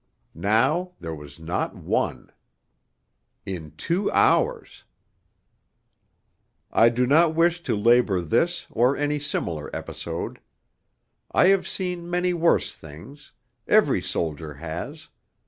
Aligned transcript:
Now 0.33 0.93
there 0.99 1.13
was 1.13 1.37
not 1.37 1.75
one. 1.75 2.31
In 3.45 3.69
two 3.77 4.09
hours... 4.09 4.83
I 6.71 6.89
do 6.89 7.05
not 7.05 7.35
wish 7.35 7.61
to 7.61 7.75
labour 7.77 8.19
this 8.21 8.65
or 8.71 8.97
any 8.97 9.19
similar 9.19 9.69
episode. 9.75 10.39
I 11.31 11.49
have 11.49 11.67
seen 11.67 12.09
many 12.09 12.33
worse 12.33 12.73
things; 12.73 13.31
every 13.67 14.01
soldier 14.01 14.55
has. 14.55 15.09